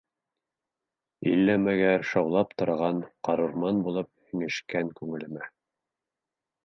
[1.31, 5.49] Иллә-мәгәр шаулап торған ҡарурман булып һеңешкән күңелемә.